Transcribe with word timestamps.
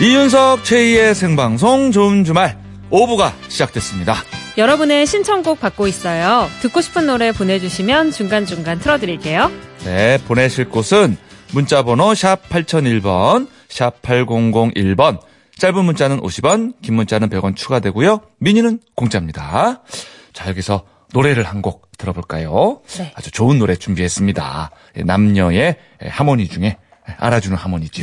이윤석 0.00 0.64
최희의 0.64 1.14
생방송 1.14 1.90
좋은 1.90 2.22
주말 2.24 2.56
5부가 2.90 3.32
시작됐습니다. 3.48 4.14
여러분의 4.56 5.06
신청곡 5.06 5.60
받고 5.60 5.86
있어요. 5.88 6.48
듣고 6.62 6.80
싶은 6.80 7.06
노래 7.06 7.32
보내주시면 7.32 8.12
중간중간 8.12 8.78
틀어드릴게요. 8.78 9.50
네, 9.84 10.18
보내실 10.26 10.68
곳은 10.68 11.16
문자번호 11.52 12.14
샵 12.14 12.48
8001번, 12.48 13.48
샵 13.68 14.00
8001번, 14.02 15.20
짧은 15.58 15.84
문자는 15.84 16.20
50원, 16.20 16.74
긴 16.80 16.94
문자는 16.94 17.28
100원 17.28 17.56
추가되고요. 17.56 18.20
미니는 18.38 18.80
공짜입니다. 18.94 19.82
자, 20.32 20.48
여기서 20.48 20.84
노래를 21.12 21.42
한 21.44 21.60
곡 21.62 21.88
들어볼까요? 21.98 22.80
네. 22.98 23.12
아주 23.16 23.32
좋은 23.32 23.58
노래 23.58 23.74
준비했습니다. 23.74 24.70
예, 24.98 25.02
남녀의 25.02 25.76
하모니 26.00 26.46
중에 26.48 26.76
알아주는 27.16 27.56
하모니죠. 27.56 28.02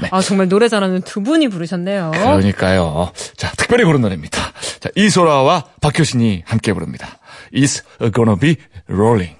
네. 0.00 0.08
아, 0.10 0.20
정말 0.20 0.48
노래 0.48 0.68
잘하는 0.68 1.02
두 1.02 1.22
분이 1.22 1.48
부르셨네요. 1.48 2.12
그러니까요. 2.12 3.10
자, 3.36 3.50
특별히 3.56 3.84
고른 3.84 4.00
노래입니다. 4.00 4.38
자, 4.80 4.90
이소라와 4.94 5.64
박효신이 5.80 6.42
함께 6.46 6.72
부릅니다. 6.72 7.18
It's 7.52 7.82
gonna 8.14 8.38
be 8.38 8.56
rolling. 8.88 9.36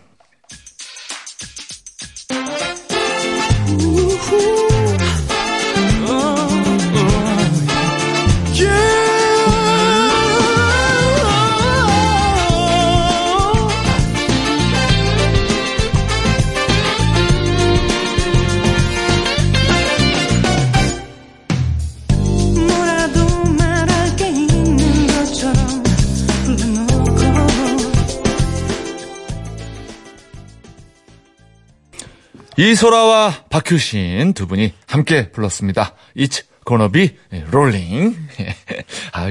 이소라와 32.56 33.34
박효신 33.50 34.32
두 34.34 34.46
분이 34.46 34.72
함께 34.86 35.30
불렀습니다. 35.30 35.92
It's 36.16 36.44
gonna 36.66 36.90
be 36.90 37.16
rolling. 37.50 38.16
아, 39.12 39.30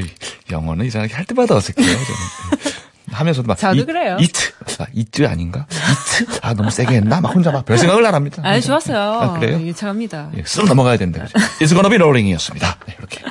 영어는 0.52 0.86
이상하게 0.86 1.14
할 1.14 1.26
때마다 1.26 1.56
어색해요. 1.56 1.86
저는. 1.88 2.74
하면서도 3.12 3.48
막 3.48 3.58
저도 3.58 3.82
이- 3.82 3.86
그래요. 3.86 4.18
it, 4.20 4.54
아, 4.80 4.86
it 4.96 5.26
아닌가? 5.28 5.68
it, 5.70 6.40
아 6.42 6.54
너무 6.54 6.72
세게 6.72 6.96
했나? 6.96 7.22
막 7.22 7.34
혼자 7.36 7.52
막 7.52 7.64
별 7.66 7.78
생각을 7.78 8.06
안 8.06 8.16
합니다. 8.16 8.42
아, 8.44 8.60
좋았어요. 8.60 8.98
아, 8.98 9.40
그래요? 9.40 9.60
유창합니다. 9.62 10.32
예, 10.38 10.42
쓱 10.44 10.68
넘어가야 10.68 10.98
된다. 10.98 11.26
It's 11.60 11.70
gonna 11.70 11.90
be 11.90 11.98
rolling이었습니다. 11.98 12.78
네, 12.88 12.96
이렇게. 12.98 13.22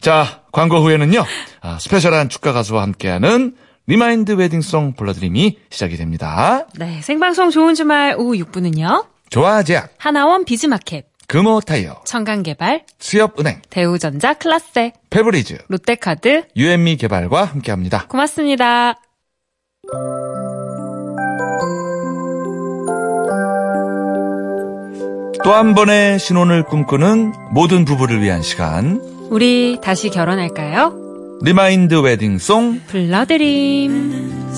자, 0.00 0.40
광고 0.52 0.78
후에는요, 0.82 1.24
아, 1.60 1.78
special한 1.78 2.28
축가 2.28 2.52
가수와 2.52 2.82
함께하는 2.82 3.54
remind 3.86 4.32
wedding 4.32 4.72
song 4.72 4.94
불러드림이 4.94 5.58
시작이 5.70 5.96
됩니다. 5.96 6.66
네, 6.76 7.00
생방송 7.02 7.50
좋은 7.50 7.74
주말 7.74 8.14
오후 8.18 8.32
6부는요. 8.34 9.06
조아제약, 9.30 9.94
하나원 9.98 10.44
비즈마켓, 10.44 11.06
금호타이어, 11.28 12.02
청강개발, 12.04 12.84
수협은행, 12.98 13.62
대우전자 13.70 14.34
클라세, 14.34 14.92
페브리즈, 15.08 15.58
롯데카드, 15.68 16.46
유앤미 16.56 16.96
개발과 16.96 17.44
함께합니다. 17.44 18.06
고맙습니다. 18.08 18.96
또 25.42 25.54
한 25.54 25.74
번의 25.74 26.18
신혼을 26.18 26.64
꿈꾸는 26.64 27.32
모든 27.52 27.84
부부를 27.84 28.20
위한 28.22 28.42
시간, 28.42 29.00
우리 29.30 29.78
다시 29.82 30.10
결혼할까요? 30.10 31.38
remind 31.42 31.94
wedding 31.94 32.50
song 32.50 32.82
불러드림. 32.88 34.50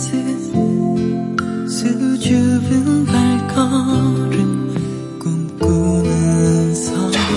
수줍은 1.69 3.07
발걸 3.07 4.22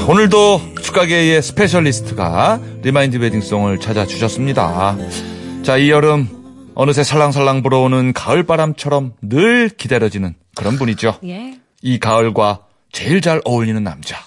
오늘도 0.08 0.76
축가계의 0.84 1.42
specialist가 1.42 2.60
remind 2.84 3.18
wedding 3.18 3.49
song을 3.49 3.80
찾아주셨습니다. 3.80 4.98
자, 5.64 5.78
이 5.78 5.90
여름 5.90 6.28
어느새 6.76 7.04
살랑살랑 7.04 7.64
불어오는 7.64 8.14
가을바람처럼 8.14 9.14
늘 9.24 9.70
기다려지는 9.70 10.36
그런 10.56 10.78
분이죠. 10.78 11.16
예. 11.26 11.58
이 11.82 11.98
가을과 11.98 12.60
제일 12.92 13.20
잘 13.22 13.42
어울리는 13.46 13.84
남자, 13.84 14.18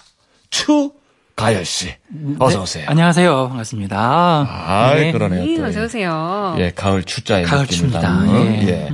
추가열 0.51 1.65
씨. 1.65 1.95
어서 2.41 2.63
오세요. 2.63 2.87
안녕하세요. 2.89 3.49
반갑습니다. 3.51 3.97
아, 3.97 4.95
네. 4.97 5.13
그러네요. 5.13 5.45
네, 5.45 5.57
또. 5.59 5.65
어서 5.67 5.85
오세요. 5.85 6.57
예, 6.59 6.73
가을 6.75 7.05
추자의 7.05 7.45
가을 7.45 7.69
춥니다. 7.69 8.25
예. 8.27 8.67
예. 8.67 8.89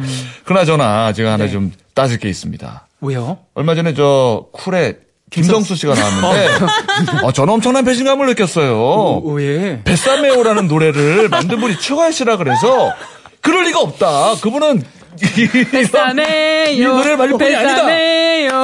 그나저나 0.45 1.15
제가 1.15 1.33
하나 1.33 1.47
네. 1.47 1.51
좀 1.51 1.73
따질 1.95 2.19
게 2.19 2.29
있습니다. 2.29 2.87
왜요? 3.01 3.39
얼마 3.55 3.75
전에 3.75 3.95
저 3.95 4.49
쿨에 4.53 4.99
김성수 5.35 5.75
씨가 5.77 5.95
나왔는데, 5.95 7.25
어, 7.25 7.33
저는 7.33 7.55
엄청난 7.55 7.85
배신감을 7.85 8.27
느꼈어요. 8.27 9.21
왜? 9.25 9.81
뱃사메오라는 9.85 10.69
노래를 10.69 11.29
만든 11.29 11.61
분이 11.61 11.79
추가열 11.79 12.13
씨라 12.13 12.37
그래서 12.37 12.93
그럴 13.41 13.65
리가 13.65 13.81
없다. 13.81 14.37
그분은 14.41 14.83
이- 15.23 16.83
노래를 16.83 17.17
만든 17.17 17.39
분이 17.39 17.55
아니다. 17.55 17.85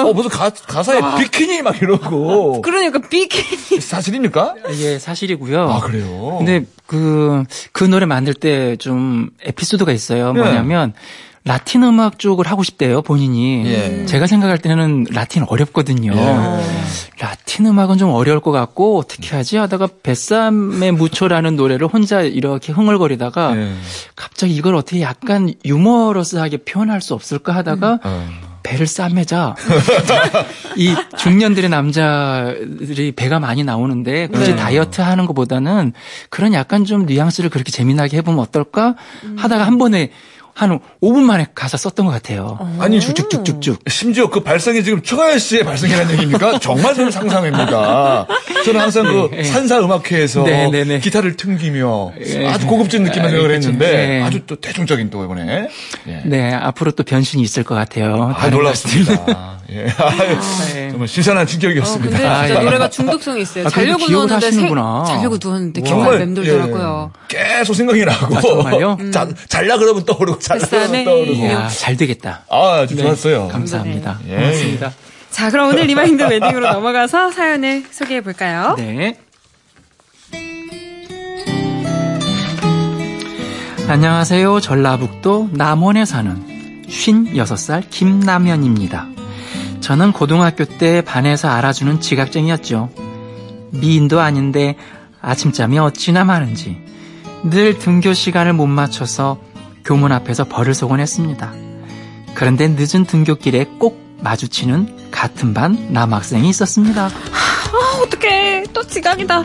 어, 0.09 0.12
무슨 0.12 0.30
가, 0.30 0.50
가사에 0.50 1.00
비키니 1.19 1.62
막 1.62 1.80
이러고. 1.80 2.60
그러니까 2.62 2.98
비키니. 3.00 3.80
사실입니까? 3.80 4.54
예, 4.80 4.98
사실이고요. 4.98 5.70
아, 5.70 5.80
그래요? 5.80 6.36
근데 6.38 6.64
그, 6.86 7.44
그 7.72 7.84
노래 7.84 8.06
만들 8.06 8.34
때 8.34 8.76
좀 8.78 9.30
에피소드가 9.44 9.92
있어요. 9.92 10.32
네. 10.32 10.41
뭐냐면, 10.41 10.92
라틴 11.44 11.82
음악 11.84 12.18
쪽을 12.18 12.46
하고 12.46 12.62
싶대요, 12.62 13.00
본인이. 13.00 13.64
예. 13.66 14.04
제가 14.06 14.26
생각할 14.26 14.58
때는 14.58 15.06
라틴 15.10 15.44
어렵거든요. 15.48 16.12
예. 16.14 16.60
라틴 17.18 17.66
음악은 17.66 17.96
좀 17.96 18.10
어려울 18.10 18.40
것 18.40 18.50
같고, 18.50 18.98
어떻게 18.98 19.34
하지? 19.34 19.56
하다가 19.56 19.88
뱃삼의 20.02 20.92
무초라는 20.92 21.56
노래를 21.56 21.86
혼자 21.86 22.20
이렇게 22.20 22.72
흥얼거리다가, 22.72 23.56
예. 23.56 23.72
갑자기 24.16 24.54
이걸 24.54 24.74
어떻게 24.74 25.00
약간 25.00 25.54
유머러스하게 25.64 26.58
표현할 26.58 27.00
수 27.00 27.14
없을까 27.14 27.54
하다가, 27.54 28.00
어. 28.04 28.28
배를 28.62 28.86
싸매자 28.86 29.54
이 30.76 30.94
중년들의 31.16 31.70
남자들이 31.70 33.12
배가 33.12 33.40
많이 33.40 33.64
나오는데 33.64 34.26
굳이 34.28 34.50
네. 34.50 34.56
다이어트 34.56 35.00
하는 35.00 35.24
것보다는 35.24 35.94
그런 36.28 36.52
약간 36.52 36.84
좀 36.84 37.06
뉘앙스를 37.06 37.48
그렇게 37.48 37.72
재미나게 37.72 38.18
해보면 38.18 38.38
어떨까 38.38 38.96
하다가 39.36 39.66
한 39.66 39.78
번에 39.78 40.10
한 40.54 40.80
5분 41.02 41.20
만에 41.20 41.46
가사 41.54 41.76
썼던 41.76 42.06
것 42.06 42.12
같아요. 42.12 42.58
아니, 42.78 43.00
쭉쭉쭉쭉. 43.00 43.80
심지어 43.88 44.28
그 44.28 44.40
발성이 44.40 44.84
지금 44.84 45.02
추가열 45.02 45.38
씨의 45.40 45.64
발성이라는 45.64 46.12
얘기입니까? 46.12 46.58
정말 46.60 46.94
저는 46.94 47.10
상상입니다. 47.10 48.26
저는 48.64 48.80
항상 48.80 49.04
그 49.04 49.28
네. 49.30 49.42
산사 49.44 49.80
음악회에서 49.80 50.44
네, 50.44 50.70
네, 50.70 50.84
네. 50.84 51.00
기타를 51.00 51.36
튕기며 51.36 52.12
예. 52.24 52.46
아주 52.48 52.66
고급진 52.66 53.04
느낌을 53.04 53.26
아, 53.26 53.30
생각을. 53.30 53.54
했는데 53.54 53.90
네. 53.90 54.22
아주 54.22 54.40
또 54.46 54.56
대중적인 54.56 55.10
또 55.10 55.24
이번에. 55.24 55.68
예. 56.08 56.22
네, 56.24 56.52
앞으로 56.52 56.92
또 56.92 57.02
변신이 57.02 57.42
있을 57.42 57.62
것 57.62 57.74
같아요. 57.74 58.34
아, 58.36 58.48
놀랍습니다. 58.48 59.59
예. 59.72 59.86
아유, 59.98 60.38
네. 60.75 60.91
정말 60.91 61.08
신선한 61.08 61.42
어, 61.42 61.47
충격이었습니다. 61.47 62.10
근데 62.10 62.26
아, 62.26 62.47
진짜 62.47 62.60
예. 62.60 62.64
노래가 62.64 62.91
중독성이 62.91 63.42
있어요. 63.42 63.66
아, 63.66 63.70
자려고 63.70 64.08
누웠는데 64.08 64.47
하시는구나. 64.47 65.04
자려고 65.06 65.38
누웠는데 65.42 65.82
정말, 65.82 66.19
맴돌더라고요. 66.19 67.12
예, 67.34 67.36
계속 67.58 67.75
생각이 67.75 68.04
나고. 68.04 68.36
아, 68.36 68.41
정말요? 68.41 68.98
자, 69.12 69.28
잘라 69.48 69.78
그러면 69.78 70.04
떠오르고, 70.04 70.39
잘라 70.41 70.66
그러면. 70.66 71.04
떠오르고. 71.04 71.33
이야, 71.34 71.68
잘 71.68 71.97
되겠다. 71.97 72.44
아, 72.50 72.80
아주 72.83 72.97
좋았어요. 72.97 73.48
감사합니다. 73.48 74.18
예. 74.28 74.34
고맙습니다. 74.36 74.92
자, 75.30 75.50
그럼 75.50 75.68
오늘 75.68 75.84
remind 75.84 76.22
wedding으로 76.22 76.72
넘어가서 76.72 77.30
사연을 77.30 77.84
소개해 77.91 78.22
볼까요? 78.22 78.74
네. 78.77 79.16
안녕하세요. 83.89 84.60
전라북도 84.60 85.50
남원에 85.53 86.04
사는 86.04 86.84
56살 86.89 87.84
김남현입니다. 87.91 89.19
저는 89.80 90.12
고등학교 90.12 90.65
때 90.65 91.00
반에서 91.03 91.48
알아주는 91.48 92.00
지각쟁이였죠. 92.00 92.91
미인도 93.71 94.21
아닌데 94.21 94.77
아침잠이 95.22 95.78
어찌나 95.78 96.24
많은지 96.24 96.78
늘 97.44 97.78
등교 97.78 98.12
시간을 98.12 98.53
못 98.53 98.66
맞춰서 98.66 99.38
교문 99.84 100.12
앞에서 100.12 100.44
벌을 100.44 100.74
쏘곤 100.74 101.00
했습니다. 101.00 101.53
그런데 102.34 102.68
늦은 102.68 103.06
등교길에 103.06 103.65
꼭 103.78 104.18
마주치는 104.21 105.10
같은 105.10 105.54
반 105.54 105.92
남학생이 105.92 106.48
있었습니다. 106.50 107.06
아, 107.06 108.03
어떡해. 108.03 108.65
또 108.72 108.86
지각이다. 108.86 109.38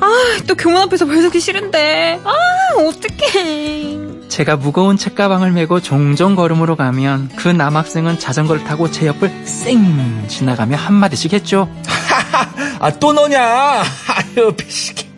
아, 0.00 0.38
또 0.46 0.54
교문 0.54 0.80
앞에서 0.82 1.06
벌서기 1.06 1.40
싫은데. 1.40 2.20
아, 2.24 2.32
어떡해. 2.78 4.01
제가 4.32 4.56
무거운 4.56 4.96
책가방을 4.96 5.52
메고 5.52 5.78
종종 5.80 6.34
걸음으로 6.34 6.74
가면 6.74 7.28
그 7.36 7.48
남학생은 7.48 8.18
자전거를 8.18 8.64
타고 8.64 8.90
제 8.90 9.06
옆을 9.06 9.28
쌩 9.46 10.24
지나가며 10.26 10.74
한마디씩 10.78 11.34
했죠. 11.34 11.68
아, 12.80 12.90
또 12.98 13.12
너냐? 13.12 13.82
아유, 14.08 14.52
비시기. 14.56 15.12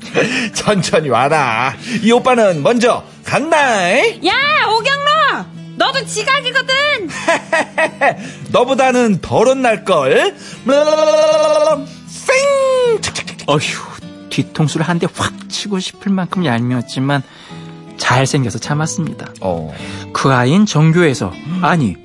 천천히 0.53 1.11
와라. 1.11 1.75
이 2.03 2.11
오빠는 2.11 2.65
먼저 2.65 3.05
간다. 3.25 3.57
야, 4.27 4.33
오경로! 4.69 5.45
너도 5.77 6.05
지각이거든! 6.07 6.75
너보다는 8.51 9.21
더런 9.21 9.63
날걸. 9.63 10.35
쌩! 12.09 12.35
어휴, 13.47 13.61
뒤통수를 14.31 14.89
한 14.89 14.99
대 14.99 15.07
확 15.17 15.33
치고 15.49 15.79
싶을 15.79 16.11
만큼 16.11 16.45
얄미웠지만 16.45 17.23
잘생겨서 17.97 18.59
참았습니다. 18.59 19.29
어. 19.41 19.73
그 20.13 20.33
아이는 20.33 20.67
전교에서, 20.67 21.33
아니, 21.63 21.97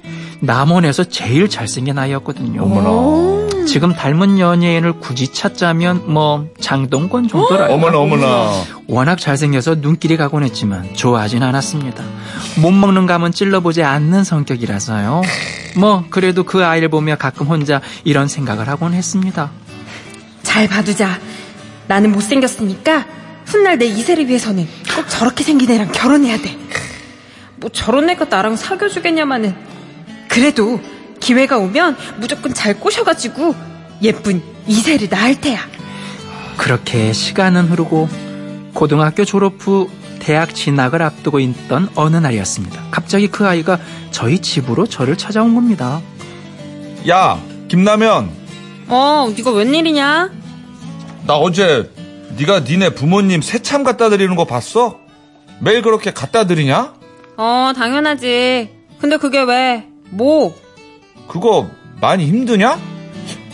남원에서 0.41 1.03
제일 1.05 1.49
잘생긴 1.49 1.97
아이였거든요. 1.97 2.63
어머나. 2.63 3.65
지금 3.65 3.93
닮은 3.93 4.39
연예인을 4.39 4.93
굳이 4.93 5.27
찾자면 5.27 6.11
뭐 6.11 6.47
장동건 6.59 7.27
정도라요. 7.27 7.73
어머나, 7.73 7.99
어머나. 7.99 8.63
워낙 8.87 9.19
잘생겨서 9.19 9.75
눈길이 9.75 10.17
가곤 10.17 10.43
했지만 10.43 10.95
좋아하진 10.95 11.43
않았습니다. 11.43 12.03
못 12.61 12.71
먹는 12.71 13.05
감은 13.05 13.31
찔러보지 13.31 13.83
않는 13.83 14.23
성격이라서요. 14.23 15.21
뭐 15.77 16.03
그래도 16.09 16.43
그 16.43 16.65
아이를 16.65 16.89
보며 16.89 17.15
가끔 17.15 17.45
혼자 17.47 17.81
이런 18.05 18.27
생각을 18.27 18.67
하곤 18.67 18.93
했습니다. 18.93 19.51
잘 20.41 20.67
봐두자. 20.67 21.19
나는 21.87 22.11
못생겼으니까 22.11 23.05
훗날 23.49 23.79
내 23.79 23.85
이세를 23.85 24.27
위해서는 24.27 24.67
꼭 24.95 25.09
저렇게 25.09 25.43
생긴 25.43 25.71
애랑 25.71 25.91
결혼해야 25.91 26.37
돼. 26.37 26.55
뭐 27.55 27.69
저런 27.71 28.09
애가 28.09 28.25
나랑 28.25 28.55
사귀어주겠냐마는. 28.55 29.55
그래도 30.27 30.79
기회가 31.19 31.57
오면 31.57 31.97
무조건 32.17 32.53
잘 32.53 32.79
꼬셔가지고 32.79 33.55
예쁜 34.03 34.41
이세를 34.67 35.09
낳을 35.09 35.41
테야. 35.41 35.59
그렇게 36.57 37.11
시간은 37.11 37.65
흐르고 37.69 38.07
고등학교 38.73 39.25
졸업 39.25 39.55
후 39.59 39.89
대학 40.19 40.53
진학을 40.53 41.01
앞두고 41.01 41.39
있던 41.39 41.89
어느 41.95 42.17
날이었습니다. 42.17 42.83
갑자기 42.91 43.27
그 43.27 43.47
아이가 43.47 43.79
저희 44.11 44.39
집으로 44.39 44.85
저를 44.85 45.17
찾아온 45.17 45.55
겁니다. 45.55 46.01
야, 47.09 47.39
김라면. 47.67 48.29
어, 48.87 49.33
네가 49.35 49.51
웬일이냐? 49.51 50.29
나 51.25 51.35
어제 51.35 51.89
네가 52.37 52.61
니네 52.61 52.91
부모님 52.91 53.41
새참 53.41 53.83
갖다 53.83 54.09
드리는 54.09 54.35
거 54.35 54.45
봤어? 54.45 54.99
매일 55.59 55.81
그렇게 55.81 56.11
갖다 56.11 56.45
드리냐? 56.45 56.93
어, 57.37 57.71
당연하지. 57.75 58.69
근데 58.99 59.17
그게 59.17 59.41
왜? 59.41 59.85
뭐? 60.09 60.55
그거 61.27 61.69
많이 62.01 62.25
힘드냐? 62.25 62.79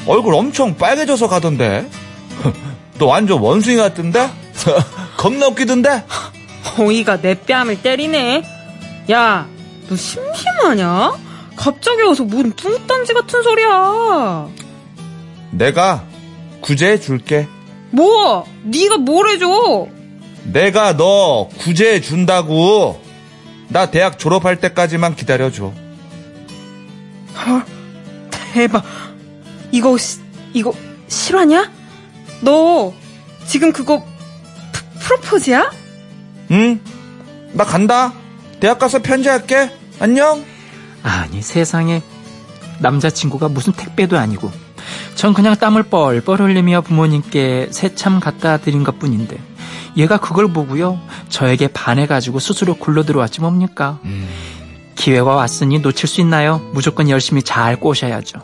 얼굴 0.07 0.33
엄청 0.35 0.75
빨개져서 0.77 1.27
가던데. 1.27 1.89
너 2.99 3.07
완전 3.07 3.39
원숭이 3.39 3.77
같던데? 3.77 4.29
겁나 5.17 5.47
웃기던데? 5.47 6.05
어이가 6.79 7.21
내 7.21 7.35
뺨을 7.35 7.81
때리네. 7.81 8.43
야, 9.11 9.47
너 9.87 9.95
심심하냐? 9.95 11.13
갑자기 11.55 12.01
와서 12.01 12.23
뭔 12.23 12.51
뚱딴지 12.53 13.13
같은 13.13 13.43
소리야. 13.43 14.47
내가 15.51 16.03
구제해 16.61 16.99
줄게. 16.99 17.47
뭐? 17.95 18.45
네가 18.63 18.97
뭘 18.97 19.29
해줘? 19.29 19.87
내가 20.51 20.95
너 20.97 21.47
구제해 21.57 22.01
준다고. 22.01 23.01
나 23.69 23.89
대학 23.89 24.19
졸업할 24.19 24.59
때까지만 24.59 25.15
기다려줘. 25.15 25.71
대박. 28.53 28.83
이거 29.71 29.97
시- 29.97 30.19
이거 30.53 30.73
실화냐? 31.07 31.71
너 32.41 32.93
지금 33.47 33.71
그거 33.71 34.03
프, 34.71 34.83
프로포즈야? 34.99 35.71
응? 36.51 36.79
나 37.53 37.63
간다. 37.63 38.13
대학 38.59 38.79
가서 38.79 38.99
편지할게. 39.01 39.71
안녕. 39.99 40.43
아니 41.03 41.41
세상에 41.41 42.01
남자친구가 42.79 43.49
무슨 43.49 43.73
택배도 43.73 44.17
아니고 44.17 44.51
전 45.15 45.33
그냥 45.33 45.55
땀을 45.55 45.83
뻘뻘 45.83 46.41
흘리며 46.41 46.81
부모님께 46.81 47.69
새참 47.71 48.19
갖다 48.19 48.57
드린 48.57 48.83
것 48.83 48.99
뿐인데 48.99 49.37
얘가 49.97 50.17
그걸 50.17 50.51
보고요 50.51 50.99
저에게 51.29 51.67
반해가지고 51.69 52.39
스스로 52.39 52.75
굴러 52.75 53.03
들어왔지 53.03 53.41
뭡니까 53.41 53.99
기회가 54.95 55.35
왔으니 55.35 55.79
놓칠 55.79 56.07
수 56.07 56.21
있나요? 56.21 56.61
무조건 56.73 57.09
열심히 57.09 57.43
잘 57.43 57.77
꼬셔야죠. 57.79 58.39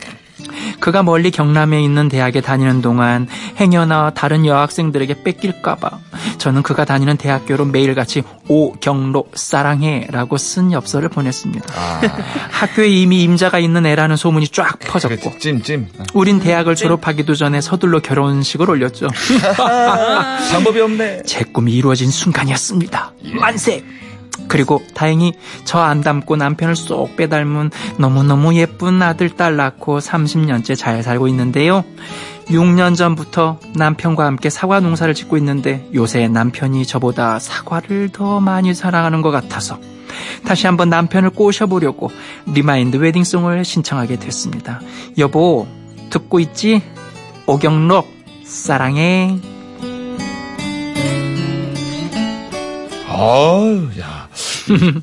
그가 0.82 1.04
멀리 1.04 1.32
경남에 1.32 1.82
있는 1.82 2.10
대학에 2.10 2.42
다니는 2.42 2.82
동안 2.82 3.28
행여나 3.58 4.12
다른 4.14 4.46
여학생들에게 4.46 5.24
뺏길까봐 5.24 5.90
저는 6.38 6.64
그가 6.64 6.86
다니는 6.86 7.18
대학교로 7.18 7.66
매일같이 7.66 8.24
오경로 8.48 9.30
사랑해라고 9.34 10.38
쓴 10.38 10.72
엽서를 10.72 11.08
보냈습니다. 11.10 11.66
아, 11.74 12.02
학교에 12.52 12.88
이미 12.90 13.22
임자가 13.24 13.60
있는 13.60 13.86
애라는 13.86 14.16
소문이 14.16 14.48
쫙 14.50 14.80
퍼졌고 14.80 15.32
그치, 15.32 15.40
찜찜. 15.40 15.88
우린 16.14 16.40
대학을 16.40 16.76
졸업하기도 16.76 17.36
전에 17.36 17.62
서둘러 17.62 18.00
결혼식을 18.00 18.70
올렸죠. 18.70 19.08
방법이 20.52 20.82
없네. 20.82 21.24
제 21.26 21.44
꿈이 21.44 21.74
이루어진 21.74 22.10
순간이었습니다. 22.10 23.14
만세! 23.40 23.84
그리고 24.48 24.82
다행히 24.94 25.34
저 25.66 25.80
안 25.80 26.02
닮고 26.02 26.36
남편을 26.36 26.76
쏙 26.76 27.16
빼닮은 27.16 27.72
너무너무 27.98 28.54
예쁜 28.56 29.02
아들, 29.02 29.30
딸 29.30 29.56
낳고 29.56 30.00
30년째 30.00 30.78
잘 30.78 31.04
살고 31.04 31.28
있는데요. 31.30 31.84
6년 32.48 32.96
전부터 32.98 33.60
남편과 33.76 34.26
함께 34.26 34.50
사과 34.50 34.80
농사를 34.80 35.14
짓고 35.14 35.38
있는데 35.38 35.88
요새 35.94 36.28
남편이 36.28 36.86
저보다 36.86 37.40
사과를 37.40 38.10
더 38.10 38.40
많이 38.42 38.74
사랑하는 38.74 39.22
것 39.22 39.32
같아서 39.32 39.80
다시 40.46 40.68
한번 40.68 40.90
남편을 40.90 41.30
꼬셔보려고 41.30 42.12
remind 42.48 42.98
wedding 42.98 43.31
song을 43.31 43.64
신청하게 43.64 44.18
됐습니다. 44.18 44.82
여보, 45.18 45.66
듣고 46.10 46.40
있지? 46.42 46.82
오경록, 47.48 48.08
사랑해. 48.44 49.38
어우, 53.10 53.90
야. 54.00 54.21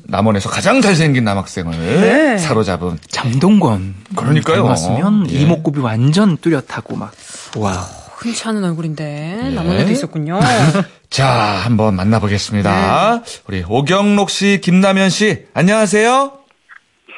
남원에서 0.05 0.49
가장 0.49 0.81
잘생긴 0.81 1.23
남학생을 1.23 1.77
네. 1.77 2.37
사로잡은. 2.37 2.97
장동건. 3.09 3.95
그러니까요. 4.15 4.63
닮았으면 4.63 5.31
예. 5.31 5.39
이목구비 5.39 5.79
완전 5.79 6.37
뚜렷하고 6.37 6.95
막. 6.95 7.11
와. 7.57 7.87
흔치 8.17 8.47
않은 8.49 8.63
얼굴인데 8.65 9.41
예. 9.45 9.49
남원에도 9.51 9.91
있었군요. 9.91 10.39
자, 11.09 11.27
한번 11.27 11.95
만나보겠습니다. 11.95 13.23
우리 13.47 13.63
오경록 13.67 14.29
씨, 14.29 14.59
김남현 14.61 15.09
씨, 15.09 15.45
안녕하세요. 15.53 16.38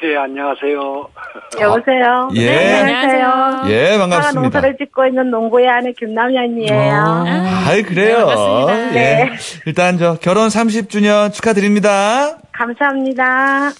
네, 0.02 0.16
안녕하세요. 0.16 1.08
여보세요. 1.60 2.28
예. 2.34 2.46
네, 2.46 2.80
안녕하세요. 2.80 3.62
예, 3.68 3.98
반갑습니다. 3.98 4.40
농사를 4.40 4.76
짓고 4.78 5.06
있는 5.06 5.30
농부의 5.30 5.68
아내 5.68 5.92
김남현이에요. 5.92 7.24
아이, 7.68 7.84
그래요. 7.84 8.18
네, 8.18 8.24
반갑습니다. 8.24 8.88
예. 8.90 8.94
네. 8.94 9.30
일단 9.66 9.98
저 9.98 10.16
결혼 10.20 10.48
30주년 10.48 11.32
축하드립니다. 11.32 12.36
감사합니다. 12.50 13.70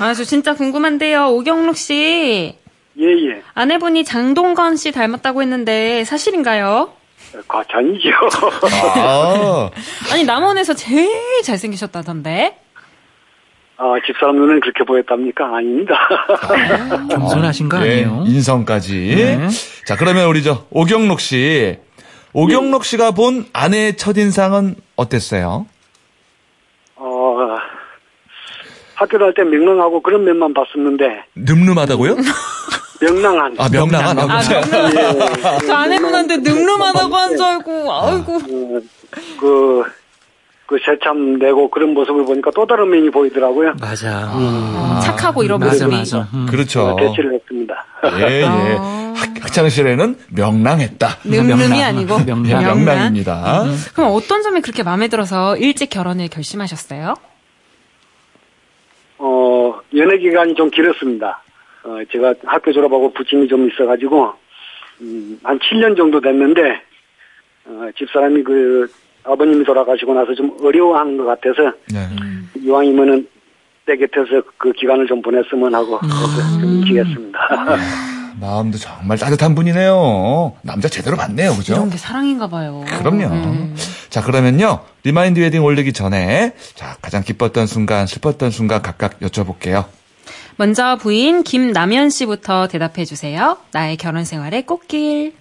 아, 0.00 0.14
저 0.14 0.24
진짜 0.24 0.54
궁금한데요. 0.54 1.26
오경록 1.28 1.76
씨. 1.76 2.56
예, 2.98 3.04
예. 3.04 3.42
아내분이 3.52 4.04
장동건 4.04 4.76
씨 4.76 4.92
닮았다고 4.92 5.42
했는데 5.42 6.04
사실인가요? 6.04 6.90
과찬이죠. 7.48 8.08
아, 8.96 9.68
아니 10.10 10.24
남원에서 10.24 10.72
제일 10.72 11.10
잘생기셨다던데. 11.42 12.63
아, 13.76 13.94
집사람 14.06 14.36
눈은 14.36 14.60
그렇게 14.60 14.84
보였답니까? 14.84 15.56
아닙니다. 15.56 15.94
겸손하신 17.10 17.68
거 17.68 17.78
예, 17.86 18.04
아니에요? 18.04 18.24
인성까지. 18.26 19.14
네. 19.16 19.48
자, 19.86 19.96
그러면 19.96 20.26
우리 20.28 20.42
저 20.42 20.64
오경록 20.70 21.20
씨. 21.20 21.76
오경록 22.32 22.84
씨가 22.84 23.12
본 23.12 23.46
아내의 23.52 23.96
첫인상은 23.96 24.76
어땠어요? 24.96 25.66
어, 26.96 27.36
학교 28.94 29.18
다닐 29.18 29.34
때 29.34 29.42
명랑하고 29.42 30.02
그런 30.02 30.24
면만 30.24 30.54
봤었는데, 30.54 31.24
늠름하다고요? 31.36 32.16
명랑한. 33.00 33.56
아, 33.58 33.68
명랑한. 33.68 34.18
아, 34.18 34.22
아, 34.22 34.26
명랑. 34.40 35.60
저 35.66 35.74
아내 35.74 35.98
분한테 35.98 36.36
늠름하다고 36.38 37.14
한 37.16 37.36
줄 37.36 37.44
알고, 37.44 37.92
아이고. 37.92 38.34
어, 38.36 38.80
그, 39.40 39.82
그 40.66 40.78
새참 40.84 41.38
내고 41.38 41.68
그런 41.70 41.92
모습을 41.92 42.24
보니까 42.24 42.50
또 42.54 42.66
다른 42.66 42.88
면이 42.88 43.10
보이더라고요. 43.10 43.74
맞아. 43.80 44.30
어, 44.32 45.00
착하고 45.04 45.42
이런 45.42 45.60
맞아, 45.60 45.86
모습이. 45.86 45.94
맞아. 45.96 46.28
음. 46.32 46.46
그렇죠. 46.48 46.96
대치를 46.98 47.34
했습니다. 47.34 47.84
예, 48.18 48.40
예. 48.40 48.44
어. 48.44 49.12
학, 49.14 49.28
학창 49.42 49.68
시절에는 49.68 50.16
명랑했다. 50.34 51.08
늠름이 51.24 51.68
명랑. 51.68 51.80
아니고 51.82 52.18
명랑. 52.24 52.46
예, 52.46 52.54
명랑. 52.54 52.84
명랑입니다. 52.84 53.64
그럼 53.94 54.12
어떤 54.14 54.42
점이 54.42 54.62
그렇게 54.62 54.82
마음에 54.82 55.08
들어서 55.08 55.56
일찍 55.58 55.90
결혼을 55.90 56.28
결심하셨어요? 56.28 57.14
어, 59.18 59.80
연애 59.96 60.18
기간이 60.18 60.54
좀 60.54 60.70
길었습니다. 60.70 61.42
어, 61.84 61.98
제가 62.10 62.34
학교 62.46 62.72
졸업하고 62.72 63.12
부침이 63.12 63.46
좀 63.48 63.68
있어가지고, 63.70 64.32
음, 65.02 65.38
한 65.42 65.58
7년 65.58 65.96
정도 65.96 66.20
됐는데, 66.20 66.80
어, 67.66 67.88
집사람이 67.96 68.42
그, 68.42 68.90
아버님이 69.24 69.64
돌아가시고 69.64 70.14
나서 70.14 70.34
좀 70.34 70.56
어려워하는 70.62 71.16
것 71.16 71.24
같아서, 71.24 71.72
네. 71.92 72.06
이왕이면은 72.62 73.26
제 73.86 73.96
곁에서 73.96 74.42
그 74.58 74.72
기간을 74.72 75.06
좀 75.06 75.20
보냈으면 75.22 75.74
하고, 75.74 75.98
그래서 75.98 76.60
좀 76.60 76.84
지겠습니다. 76.86 77.38
마음도 78.40 78.78
정말 78.78 79.16
따뜻한 79.16 79.54
분이네요. 79.54 80.54
남자 80.62 80.88
제대로 80.88 81.16
봤네요, 81.16 81.54
그죠? 81.54 81.74
이런 81.74 81.90
게 81.90 81.96
사랑인가 81.96 82.48
봐요. 82.48 82.84
그럼요. 82.98 83.28
네. 83.28 83.74
자, 84.08 84.22
그러면요. 84.22 84.80
remind 85.04 85.40
wedding 85.40 85.62
올리기 85.64 85.92
전에 85.92 86.52
자, 86.74 86.96
가장 87.00 87.22
기뻤던 87.22 87.66
순간, 87.66 88.06
슬펐던 88.06 88.50
순간 88.50 88.82
각각 88.82 89.20
여쭤볼게요. 89.20 89.84
먼저 90.56 90.96
부인 90.96 91.42
김남현 91.42 92.10
씨부터 92.10 92.68
대답해 92.68 93.04
주세요. 93.04 93.56
나의 93.72 93.96
결혼 93.96 94.24
생활의 94.24 94.66
꽃길. 94.66 95.32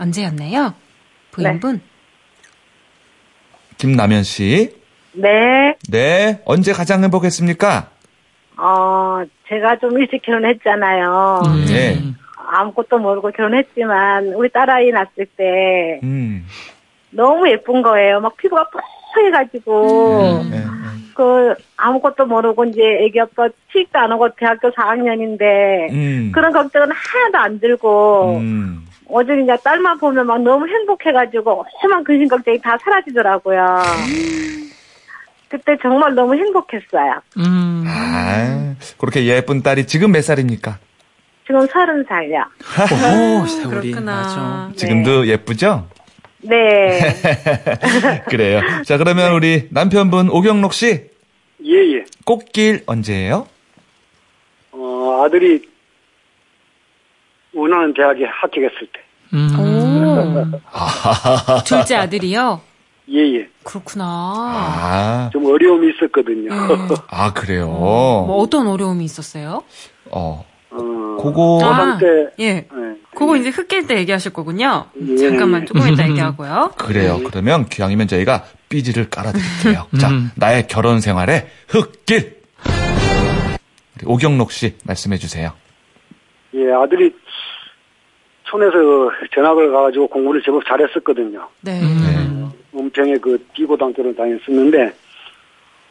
언제였나요? 0.00 0.74
부인분? 1.30 1.80
김남현 3.78 4.22
씨. 4.22 4.74
네. 5.12 5.74
네. 5.90 6.40
언제 6.44 6.72
가장 6.72 7.02
행복했습니까? 7.02 7.90
어, 8.58 9.22
제가 9.48 9.78
좀 9.78 9.98
일찍 9.98 10.22
결혼했잖아요. 10.22 11.42
네. 11.68 11.98
아무것도 12.48 12.98
모르고 12.98 13.30
결혼했지만, 13.32 14.28
우리 14.34 14.48
딸아이 14.50 14.90
낳았을 14.90 15.26
때, 15.36 16.00
음. 16.02 16.46
너무 17.10 17.48
예쁜 17.50 17.82
거예요. 17.82 18.20
막 18.20 18.36
피부가 18.36 18.66
뽀해가지고, 19.14 20.48
네, 20.50 20.58
네. 20.58 20.64
그, 21.14 21.54
아무것도 21.76 22.26
모르고 22.26 22.66
이제 22.66 22.80
애기 23.00 23.20
아빠 23.20 23.48
취직도 23.72 23.98
안 23.98 24.12
하고 24.12 24.28
대학교 24.38 24.70
4학년인데, 24.70 25.90
음. 25.92 26.32
그런 26.32 26.52
걱정은 26.52 26.88
하나도 26.92 27.38
안 27.38 27.58
들고, 27.60 28.38
음. 28.38 28.86
어제 29.08 29.40
이제 29.40 29.56
딸만 29.62 29.98
보면 29.98 30.26
막 30.26 30.42
너무 30.42 30.66
행복해가지고, 30.68 31.64
험한 31.82 32.04
근심 32.04 32.28
걱정이 32.28 32.60
다 32.60 32.76
사라지더라고요. 32.82 33.64
그때 35.48 35.76
정말 35.80 36.14
너무 36.14 36.34
행복했어요. 36.34 37.20
음. 37.38 37.84
아, 37.86 38.74
그렇게 38.98 39.24
예쁜 39.26 39.62
딸이 39.62 39.86
지금 39.86 40.12
몇 40.12 40.22
살입니까? 40.22 40.78
지금 41.46 41.64
서른 41.68 42.04
살요. 42.08 42.44
오, 43.42 43.46
세월이. 43.46 43.92
그렇구나. 43.92 44.16
맞아. 44.22 44.72
지금도 44.74 45.28
예쁘죠? 45.28 45.88
네. 46.42 46.98
그래요. 48.28 48.60
자, 48.84 48.98
그러면 48.98 49.32
우리 49.34 49.68
남편분 49.70 50.28
오경록 50.30 50.72
씨. 50.72 50.86
예, 51.64 51.72
예. 51.94 52.04
꽃길 52.24 52.82
언제예요? 52.86 53.46
어, 54.72 55.22
아들이 55.24 55.62
원하는 57.56 57.94
대학에 57.94 58.24
합격했을 58.24 58.86
때. 58.92 59.00
음. 59.32 59.50
오. 59.58 61.62
둘째 61.64 61.96
아들이요? 61.96 62.60
예, 63.08 63.18
예. 63.38 63.48
그렇구나. 63.64 64.04
아, 64.04 65.30
좀 65.32 65.46
어려움이 65.46 65.92
있었거든요. 65.94 66.50
아, 67.08 67.32
그래요. 67.32 67.66
뭐 67.66 68.42
어떤 68.42 68.66
어려움이 68.66 69.04
있었어요? 69.04 69.62
어, 70.10 70.44
어, 70.70 70.76
그거, 71.22 71.60
아, 71.62 71.96
고3 71.96 72.00
때, 72.00 72.06
예. 72.44 72.48
예. 72.48 72.66
그거 73.14 73.36
이제 73.36 73.48
흑길 73.48 73.86
때 73.86 73.96
얘기하실 73.98 74.32
거군요. 74.32 74.86
예. 75.08 75.16
잠깐만 75.16 75.64
조금 75.64 75.88
이따 75.90 76.06
얘기하고요. 76.08 76.72
그래요. 76.76 77.20
그러면 77.24 77.64
기왕이면 77.66 78.08
저희가 78.08 78.44
삐지를 78.68 79.08
깔아드릴게요. 79.08 79.86
자, 79.98 80.10
음. 80.10 80.30
나의 80.36 80.66
결혼 80.66 81.00
생활의 81.00 81.46
흙길. 81.68 82.36
우리 83.96 84.06
오경록 84.06 84.52
씨 84.52 84.74
말씀해 84.84 85.16
주세요. 85.16 85.52
예, 86.54 86.72
아들이 86.72 87.14
촌에서 88.50 89.10
전학을 89.34 89.70
가가지고 89.72 90.08
공부를 90.08 90.42
제법 90.42 90.64
잘했었거든요. 90.66 91.46
네. 91.62 91.80
음. 91.82 92.50
은평에 92.74 93.16
그 93.18 93.38
비고등학교를 93.54 94.14
다녔었는데, 94.14 94.92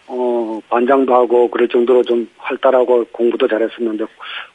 어, 0.07 0.59
반장도 0.69 1.13
하고 1.15 1.49
그럴 1.49 1.67
정도로 1.67 2.03
좀 2.03 2.29
활달하고 2.37 3.05
공부도 3.11 3.47
잘했었는데, 3.47 4.05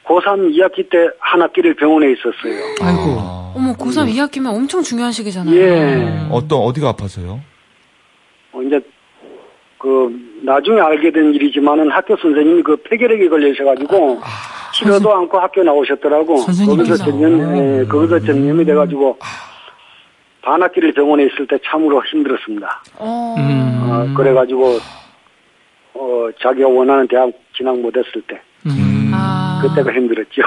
고3 0.04 0.50
2학기 0.54 0.88
때 0.88 1.09
한 1.19 1.42
학기를 1.42 1.75
병원에 1.75 2.12
있었어요. 2.12 2.62
아이고. 2.80 3.16
아, 3.19 3.52
어머 3.57 3.73
고3 3.75 4.09
2학기면 4.14 4.54
엄청 4.54 4.83
중요한 4.83 5.12
시기잖아요. 5.12 5.54
예. 5.57 6.28
어떤 6.30 6.59
어디가 6.61 6.90
아파서요? 6.90 7.40
어, 8.52 8.62
이제, 8.62 8.80
그, 9.78 10.11
나중에 10.42 10.80
알게 10.80 11.11
된 11.11 11.35
일이지만은 11.35 11.90
학교 11.90 12.16
선생님이 12.16 12.62
그 12.62 12.76
폐결핵에 12.76 13.28
걸리셔가지고, 13.28 14.21
치료도 14.81 15.15
않고 15.15 15.39
학교 15.39 15.63
나오셨더라고. 15.63 16.39
선생님께서. 16.39 17.05
거기서 17.05 17.05
전염, 17.05 17.57
예, 17.57 17.85
거기서 17.87 18.21
전염이 18.21 18.65
돼가지고, 18.65 19.19
반 20.43 20.63
학기를 20.63 20.93
병원에 20.95 21.25
있을 21.25 21.47
때 21.47 21.59
참으로 21.65 22.03
힘들었습니다. 22.05 22.83
어. 22.99 23.35
음. 23.39 23.81
어, 23.83 24.15
그래가지고, 24.17 24.79
어, 25.95 26.29
자기가 26.43 26.69
원하는 26.69 27.07
대학 27.09 27.31
진학 27.57 27.79
못했을 27.79 28.23
때, 28.27 28.41
음. 28.67 29.11
아. 29.15 29.61
그때가 29.63 29.93
힘들었죠. 29.93 30.43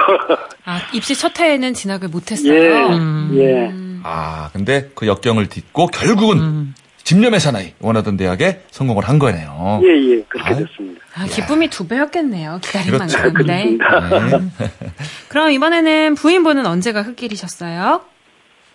아, 0.64 0.80
입시 0.92 1.14
첫 1.14 1.38
해에는 1.38 1.74
진학을 1.74 2.08
못했어요. 2.08 2.52
예, 2.52 2.84
음. 2.86 3.30
예. 3.34 3.72
아, 4.02 4.50
근데 4.52 4.90
그 4.94 5.06
역경을 5.06 5.48
딛고 5.48 5.86
결국은 5.88 6.38
음. 6.38 6.74
집념의 7.04 7.38
사나이 7.38 7.74
원하던 7.80 8.16
대학에 8.16 8.62
성공을 8.70 9.04
한 9.04 9.18
거네요. 9.18 9.80
예, 9.84 9.88
예, 9.88 10.22
그렇게 10.22 10.54
아유. 10.54 10.64
됐습니다. 10.66 11.04
아, 11.14 11.24
기쁨이 11.26 11.68
두 11.68 11.86
배였겠네요. 11.86 12.58
기다린 12.62 12.92
그렇죠. 12.92 13.18
만큼. 13.18 13.46
네. 13.46 13.76
그렇습니다. 13.76 14.38
네. 14.58 14.70
그럼 15.28 15.50
이번에는 15.50 16.14
부인분은 16.14 16.66
언제가 16.66 17.02
흑길이셨어요? 17.02 18.00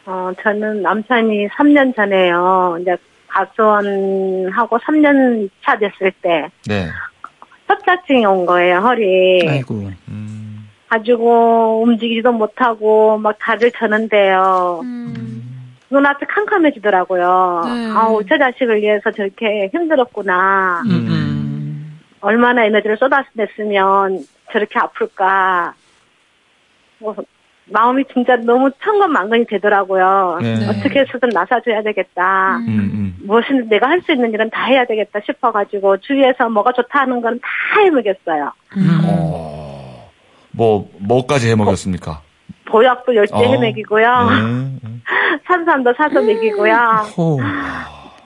어, 0.05 0.31
저는 0.41 0.81
남편이 0.83 1.47
3년 1.49 1.95
전에요. 1.95 2.77
이제 2.81 2.95
가수원하고 3.27 4.77
3년 4.77 5.49
차 5.63 5.77
됐을 5.77 6.11
때 6.21 6.49
네. 6.67 6.87
협착증이 7.67 8.25
온 8.25 8.45
거예요, 8.45 8.77
허리. 8.79 9.47
아이고. 9.47 9.91
음, 10.07 10.67
가지고 10.87 11.81
움직이지도 11.83 12.31
못하고 12.31 13.17
막 13.17 13.37
다들 13.39 13.71
저는데요. 13.71 14.81
음. 14.83 15.48
눈앞이 15.89 16.25
캄캄해지더라고요. 16.27 17.61
네. 17.65 17.91
아우, 17.95 18.23
저 18.27 18.37
자식을 18.37 18.81
위해서 18.81 19.11
저렇게 19.11 19.69
힘들었구나. 19.73 20.83
음. 20.85 20.91
음. 20.91 21.99
얼마나 22.21 22.63
에너지를 22.65 22.97
쏟아냈으면 22.97 24.19
저렇게 24.51 24.77
아플까. 24.79 25.73
뭐, 26.99 27.15
마음이 27.71 28.03
진짜 28.11 28.35
너무 28.35 28.71
천근만근이 28.83 29.45
되더라고요. 29.45 30.39
네. 30.41 30.67
어떻게 30.67 31.01
해서든 31.01 31.29
나서줘야 31.29 31.83
되겠다. 31.83 32.57
음, 32.57 32.67
음. 32.67 33.15
무엇이든 33.25 33.69
내가 33.69 33.87
할 33.89 34.01
수 34.01 34.11
있는 34.11 34.33
일은 34.33 34.49
다 34.49 34.65
해야 34.65 34.85
되겠다 34.85 35.19
싶어가지고 35.23 35.97
주위에서 35.97 36.49
뭐가 36.49 36.71
좋다 36.71 37.01
하는 37.01 37.21
건 37.21 37.39
다 37.39 37.47
해먹였어요. 37.81 38.51
음. 38.77 39.01
어, 39.05 40.11
뭐, 40.51 40.89
뭐까지 40.99 41.49
해 41.51 41.55
먹였습니까? 41.55 42.21
보약도 42.69 43.15
열심히 43.15 43.45
어. 43.45 43.49
해먹이고요. 43.51 44.07
네. 44.29 44.91
산삼도 45.47 45.93
사서 45.97 46.21
먹이고요. 46.21 46.75
호. 47.17 47.39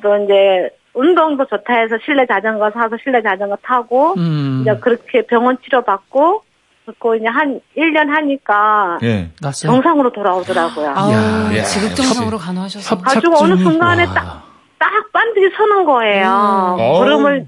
또 0.02 0.18
이제 0.24 0.70
운동도 0.94 1.46
좋다 1.46 1.74
해서 1.74 1.96
실내 2.06 2.26
자전거 2.28 2.70
사서 2.72 2.98
실내 3.02 3.22
자전거 3.22 3.58
타고 3.64 4.14
음. 4.18 4.60
이제 4.62 4.76
그렇게 4.80 5.26
병원 5.26 5.58
치료 5.64 5.82
받고 5.84 6.44
그리고 6.86 7.16
이제 7.16 7.26
한 7.28 7.62
1년 7.78 8.08
하니까 8.10 9.00
예. 9.04 9.30
정상으로 9.54 10.12
돌아오더라고요. 10.12 10.94
아우, 10.96 11.12
야, 11.56 11.64
지극정성으로 11.64 12.38
간호하셔서. 12.38 12.98
가지고 13.00 13.38
어느 13.38 13.56
순간에 13.56 14.04
와. 14.06 14.14
딱- 14.14 14.44
딱 14.78 14.90
반드시 15.14 15.50
서는 15.56 15.86
거예요. 15.86 16.76
음. 16.78 17.00
걸음을 17.00 17.48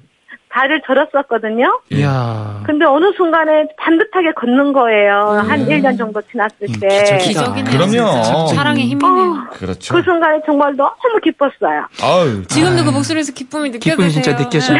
다리를 0.55 0.81
절었었거든요. 0.87 1.81
예. 1.91 1.97
이야. 1.97 2.61
근데 2.65 2.85
어느 2.85 3.11
순간에 3.17 3.67
반듯하게 3.77 4.31
걷는 4.37 4.71
거예요. 4.71 5.43
한 5.45 5.65
1년 5.67 5.97
정도 5.97 6.21
지났을 6.21 6.55
음, 6.69 6.79
때. 6.79 7.17
기적이네요. 7.21 7.65
그럼요. 7.77 8.47
사랑의 8.47 8.85
힘이네요. 8.85 9.31
어, 9.31 9.49
그렇죠. 9.51 9.93
그 9.93 10.01
순간에 10.01 10.39
정말 10.45 10.73
너무 10.77 10.93
기뻤어요. 11.21 11.87
아유. 12.01 12.45
지금도 12.47 12.85
그 12.85 12.91
목소리에서 12.91 13.33
기쁨이 13.33 13.69
느껴지세요. 13.69 13.95
기쁨이 13.97 14.11
진짜 14.11 14.37
느껴져요. 14.37 14.77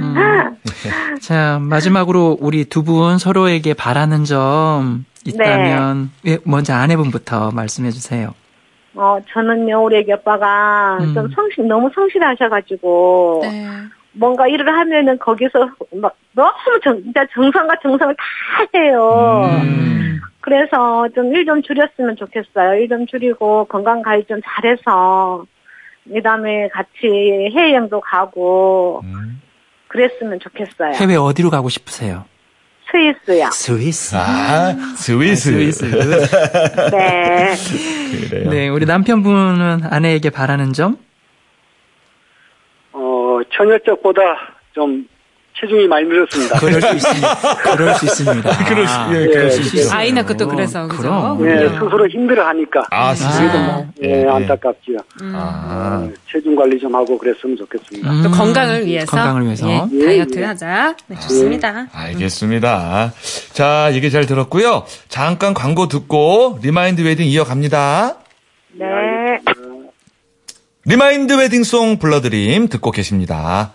음. 0.00 0.56
자, 1.20 1.58
마지막으로 1.60 2.38
우리 2.40 2.64
두 2.64 2.78
분 2.88 3.18
서로에게 3.18 3.74
바라는 3.74 4.24
점 4.24 5.04
있다면 5.26 6.10
예, 6.26 6.38
먼저 6.44 6.72
아내분부터 6.72 7.50
말씀해 7.50 7.90
주세요. 7.90 8.32
어, 8.94 9.18
저는요, 9.30 9.84
우리 9.84 9.98
애기 9.98 10.10
아빠가 10.10 10.96
음. 11.02 11.12
좀 11.12 11.28
성실, 11.34 11.68
너무 11.68 11.90
성실하셔가지고, 11.94 13.40
네. 13.42 13.66
뭔가 14.18 14.46
일을 14.48 14.66
하면은 14.68 15.18
거기서 15.18 15.70
막 15.92 16.14
너무 16.32 16.52
정, 16.82 17.00
진짜 17.02 17.24
정성과 17.32 17.76
정성을 17.82 18.14
다 18.16 18.78
해요. 18.78 19.42
음. 19.62 20.20
그래서 20.40 21.08
좀 21.14 21.32
일 21.34 21.44
좀 21.46 21.62
줄였으면 21.62 22.16
좋겠어요. 22.16 22.74
일 22.80 22.88
좀 22.88 23.06
줄이고 23.06 23.64
건강 23.66 24.02
관리 24.02 24.24
좀 24.24 24.40
잘해서, 24.44 25.44
그 26.12 26.22
다음에 26.22 26.68
같이 26.68 26.98
해외여행도 27.54 28.00
가고, 28.00 29.02
음. 29.04 29.40
그랬으면 29.88 30.38
좋겠어요. 30.40 30.92
해외 30.94 31.16
어디로 31.16 31.50
가고 31.50 31.68
싶으세요? 31.68 32.24
스위스요. 32.90 33.50
스위스. 33.52 34.16
아, 34.16 34.72
스위스. 34.96 35.50
스위스. 35.52 35.84
네. 36.90 37.54
그래요. 38.30 38.50
네, 38.50 38.68
우리 38.68 38.86
남편분은 38.86 39.80
아내에게 39.90 40.30
바라는 40.30 40.72
점? 40.72 40.96
어, 43.58 43.64
처녀적보다 43.64 44.20
좀 44.72 45.06
체중이 45.60 45.88
많이 45.88 46.06
늘었습니다. 46.06 46.60
그럴 46.60 46.80
수 46.80 46.94
있습니다. 46.94 47.34
그럴 47.76 47.94
수 47.94 48.04
있습니다. 48.06 48.50
그럴 48.68 48.86
수, 48.86 48.94
예, 49.10 49.26
그럴 49.26 49.50
수 49.50 49.76
예, 49.76 49.82
있죠. 49.82 49.92
아이 49.94 50.12
낳고 50.12 50.36
또 50.36 50.46
그래서, 50.46 50.86
그죠? 50.86 51.36
예, 51.40 51.44
그럼요. 51.44 51.84
스스로 51.84 52.08
힘들어 52.08 52.46
하니까. 52.46 52.84
아, 52.90 53.12
스위스. 53.12 53.42
아, 53.42 53.84
예, 54.04 54.22
예. 54.22 54.28
안타깝지요. 54.28 54.98
아. 55.34 56.06
어, 56.06 56.12
체중 56.30 56.54
관리 56.54 56.78
좀 56.78 56.94
하고 56.94 57.18
그랬으면 57.18 57.56
좋겠습니다. 57.56 58.08
음, 58.08 58.22
또 58.22 58.30
건강을 58.30 58.86
위해서. 58.86 59.06
건강을 59.10 59.42
위해서. 59.46 59.68
예, 59.68 59.82
예, 59.94 60.04
다이어트를 60.04 60.42
예. 60.42 60.46
하자. 60.46 60.94
네, 61.08 61.16
좋습니다. 61.16 61.88
알겠습니다. 61.92 63.12
자, 63.52 63.90
얘기 63.94 64.12
잘 64.12 64.26
들었고요. 64.26 64.84
잠깐 65.08 65.54
광고 65.54 65.88
듣고 65.88 66.60
remind 66.62 67.02
wedding 67.02 67.26
이어갑니다. 67.26 68.14
네. 68.74 68.86
remind 70.88 71.34
wedding 71.34 71.75
song 71.75 71.98
불러드림 71.98 72.68
듣고 72.68 72.92
계십니다. 72.92 73.74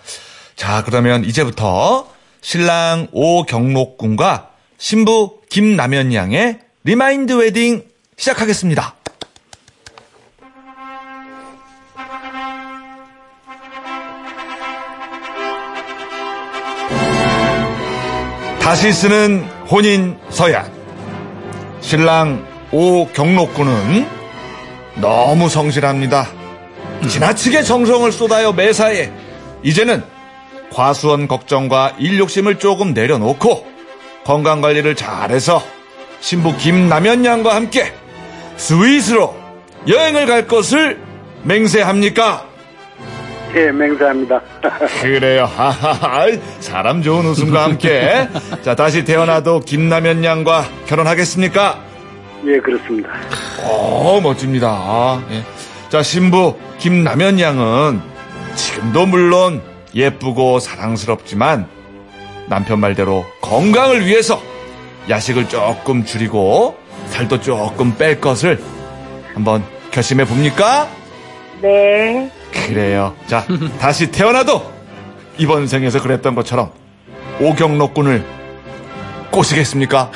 자, 0.56 0.84
그러면 0.84 1.24
이제부터 1.24 2.10
신랑 2.42 3.08
오경록 3.12 4.00
군과 4.00 4.50
신부 4.80 5.40
김남현 5.48 6.12
양의 6.16 6.58
remind 6.84 7.34
wedding 7.34 7.84
시작하겠습니다. 8.18 8.96
다시 18.60 18.92
쓰는 18.92 19.46
혼인 19.70 20.18
서약. 20.32 20.72
신랑 21.80 22.44
오경록 22.72 23.54
군은 23.54 24.08
너무 24.96 25.48
성실합니다. 25.48 26.33
지나치게 27.08 27.64
정성을 27.64 28.12
쏟아요 28.12 28.54
매사에 28.54 29.12
이제는 29.64 30.04
과수원 30.72 31.28
걱정과 31.28 31.96
일 32.00 32.18
욕심을 32.20 32.60
조금 32.60 32.94
내려놓고 32.94 33.68
건강 34.24 34.62
관리를 34.62 34.96
잘해서 34.96 35.62
신부 36.20 36.56
김남현 36.58 37.26
양과 37.26 37.56
함께 37.56 37.94
스위스로 38.58 39.36
여행을 39.88 40.26
갈 40.26 40.48
것을 40.48 41.00
맹세합니까? 41.44 42.46
예, 43.56 43.72
맹세합니다. 43.72 44.42
그래요. 45.02 45.46
하하하. 45.46 46.26
사람 46.60 47.04
좋은 47.04 47.26
웃음과 47.26 47.64
함께 47.66 48.28
자 48.64 48.74
다시 48.74 49.04
태어나도 49.06 49.60
김남현 49.60 50.24
양과 50.24 50.66
결혼하겠습니까? 50.88 51.80
예, 52.48 52.58
그렇습니다. 52.60 53.10
어, 53.62 54.20
멋집니다. 54.24 55.22
예. 55.32 55.44
자, 55.90 56.02
신부 56.02 56.58
김남현 56.84 57.40
양은 57.40 58.02
지금도 58.56 59.06
물론 59.06 59.62
예쁘고 59.96 60.60
사랑스럽지만 60.60 61.66
남편 62.50 62.82
말대로 62.82 63.26
건강을 63.40 64.06
위해서 64.06 64.42
야식을 65.08 65.48
조금 65.48 66.04
줄이고 66.04 66.76
살도 67.08 67.40
조금 67.40 67.96
뺄 67.96 68.20
것을 68.20 68.62
한번 69.34 69.64
결심해 69.92 70.26
봅니까? 70.26 70.90
네. 71.62 72.30
그래요. 72.52 73.16
자, 73.28 73.48
다시 73.80 74.12
태어나도 74.12 74.70
이번 75.38 75.68
생에서 75.68 76.02
그랬던 76.02 76.36
것처럼 76.36 76.70
오경록 77.40 77.94
군을 77.94 78.26
꼬시겠습니까? 79.32 80.12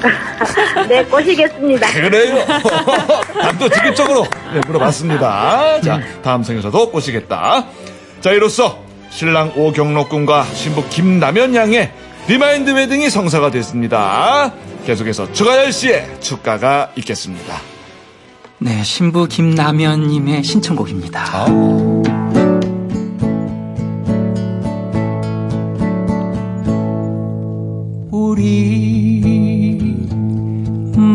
네, 0.88 1.04
꼬시겠습니다. 1.04 1.92
그래요. 1.92 2.44
답도 3.42 3.68
직접적으로 3.68 4.26
네, 4.52 4.60
물어봤습니다. 4.66 5.80
자, 5.82 6.00
다음 6.22 6.42
생에서도 6.42 6.90
꼬시겠다. 6.90 7.66
자, 8.20 8.30
이로써 8.30 8.78
신랑 9.10 9.52
오경록 9.56 10.08
군과 10.08 10.44
신부 10.54 10.86
김남현 10.88 11.54
양의 11.54 11.92
remind 12.28 12.70
wedding이 12.70 13.10
성사가 13.10 13.50
됐습니다. 13.50 14.52
계속해서 14.86 15.32
추가열 15.32 15.72
씨의 15.72 16.20
축가가 16.20 16.92
있겠습니다. 16.96 17.60
네, 18.58 18.82
신부 18.82 19.26
김남현님의 19.26 20.44
신청곡입니다. 20.44 21.46
우리 28.10 28.99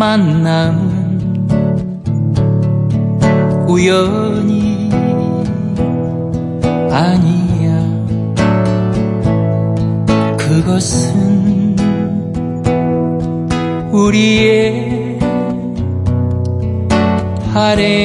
만남은 0.06 1.50
우연이 3.68 4.92
아니야. 6.92 7.82
그것은 10.38 11.76
우리의 13.92 15.18
바램이었어 17.52 17.98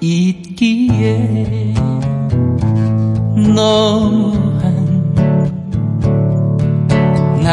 있기에 0.00 1.74
너 3.56 4.17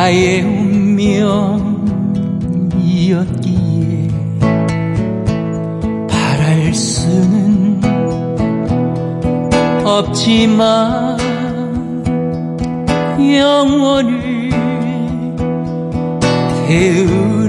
나의 0.06 0.42
운명이었기에 0.44 1.08
바랄 6.08 6.72
수는 6.76 7.82
없지만 9.84 11.18
영원을 13.18 14.52
배우 16.68 17.45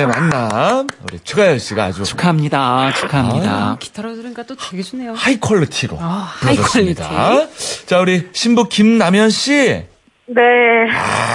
아, 0.00 0.06
노사연의 0.06 0.06
만남. 0.06 0.86
우리 1.04 1.18
추가열 1.22 1.58
씨가 1.60 1.84
아주 1.84 2.04
축하합니다. 2.04 2.92
축하합니다. 2.94 3.76
기타로 3.78 4.14
들으니까 4.14 4.42
또 4.44 4.56
되게 4.56 4.82
좋네요. 4.82 5.14
high 5.14 5.38
quality로. 5.38 5.98
아, 6.00 6.28
하이 6.40 6.56
불러줬습니다. 6.56 7.46
자, 7.86 7.98
우리 7.98 8.28
신부 8.32 8.68
김남현 8.68 9.30
씨. 9.30 9.84
네. 10.26 10.42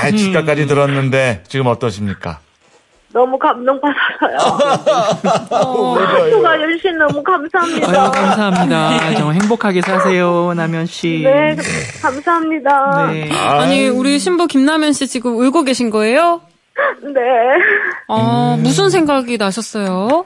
아, 0.03 0.09
축가까지 0.11 0.67
들었는데 0.67 1.43
지금 1.47 1.67
어떠십니까? 1.67 2.39
너무 3.13 3.37
감동받았어요. 3.39 4.37
추가열 6.31 6.61
씨 6.61 6.97
너무 6.97 7.23
감사합니다. 7.23 7.87
아유, 7.87 8.11
감사합니다. 8.11 9.15
정말 9.15 9.35
행복하게 9.35 9.81
사세요, 9.81 10.53
남현 10.53 10.85
씨. 10.85 11.21
네, 11.23 11.55
감사합니다. 12.01 13.07
네. 13.13 13.29
아니, 13.31 13.87
우리 13.87 14.19
신부 14.19 14.47
김남현 14.47 14.91
씨 14.91 15.07
지금 15.07 15.37
울고 15.37 15.63
계신 15.63 15.91
거예요? 15.91 16.41
네. 17.13 17.21
아, 18.07 18.57
무슨 18.59 18.89
생각이 18.89 19.37
나셨어요? 19.37 20.25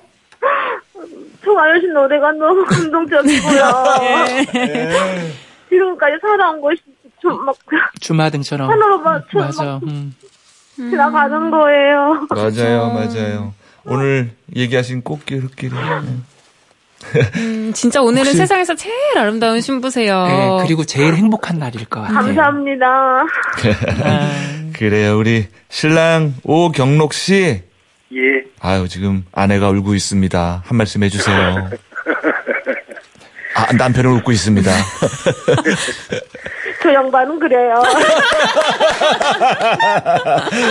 수가 1.43 1.69
열심 1.69 1.93
노래가 1.93 2.31
너무 2.33 2.65
감동적이고요. 2.65 3.62
지금까지 5.69 6.15
살아온 6.21 6.62
것이 6.62 6.81
좀 7.21 7.45
막 7.45 7.55
주마등처럼. 7.99 8.69
하나로만 8.69 9.23
맞아. 9.33 9.63
막 9.63 9.83
음. 9.83 10.15
지나가는 10.77 11.51
거예요. 11.51 12.25
맞아요, 12.29 12.93
맞아요. 12.93 13.53
오늘 13.85 14.31
얘기하신 14.55 15.03
꽃길 15.03 15.39
흙길이. 15.43 15.73
음, 17.35 17.71
진짜 17.73 18.01
오늘은 18.01 18.25
혹시- 18.25 18.38
세상에서 18.38 18.75
제일 18.75 18.95
아름다운 19.17 19.59
신부세요. 19.62 20.27
네, 20.27 20.57
그리고 20.65 20.85
제일 20.85 21.13
행복한 21.15 21.59
날일 21.59 21.85
것 21.85 22.01
같아요. 22.01 22.15
감사합니다. 22.17 23.25
아, 24.79 24.81
그래요, 24.81 25.17
우리 25.17 25.45
신랑 25.67 26.35
오경록 26.45 27.13
씨. 27.13 27.61
예. 28.13 28.43
아유, 28.61 28.87
지금 28.87 29.25
아내가 29.33 29.67
울고 29.69 29.93
있습니다. 29.93 30.63
한 30.65 30.77
말씀 30.77 31.03
해주세요. 31.03 31.69
아, 33.55 33.73
남편은 33.73 34.09
웃고 34.19 34.31
있습니다. 34.31 34.71
저 36.81 36.93
양반은 36.93 37.39
그래요. 37.39 37.73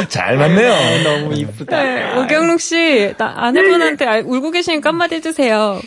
잘 0.09 0.39
맞네요. 0.39 1.03
너무 1.05 1.35
이쁘다. 1.35 1.83
네, 1.83 2.17
오경록 2.19 2.63
씨, 2.63 3.13
나 3.19 3.35
아내분한테 3.37 4.07
알- 4.07 4.23
울고 4.25 4.53
계시니까 4.53 4.89
한마디 4.89 5.17
해주세요. 5.17 5.83